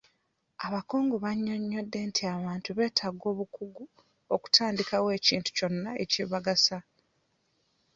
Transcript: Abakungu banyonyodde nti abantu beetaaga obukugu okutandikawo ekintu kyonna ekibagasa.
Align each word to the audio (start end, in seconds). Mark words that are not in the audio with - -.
Abakungu 0.65 1.15
banyonyodde 1.25 1.99
nti 2.09 2.21
abantu 2.35 2.69
beetaaga 2.77 3.25
obukugu 3.33 3.83
okutandikawo 4.35 5.07
ekintu 5.17 5.49
kyonna 5.57 5.91
ekibagasa. 6.03 6.77